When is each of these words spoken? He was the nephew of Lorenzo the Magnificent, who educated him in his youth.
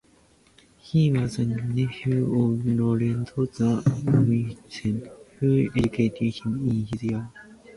He 0.79 1.11
was 1.11 1.37
the 1.37 1.45
nephew 1.45 2.23
of 2.43 2.65
Lorenzo 2.65 3.45
the 3.45 3.87
Magnificent, 4.03 5.05
who 5.37 5.69
educated 5.77 6.33
him 6.43 6.67
in 6.67 6.85
his 6.87 7.03
youth. 7.03 7.23